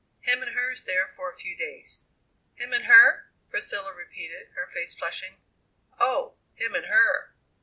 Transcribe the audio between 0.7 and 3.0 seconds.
there for a few days." "Him and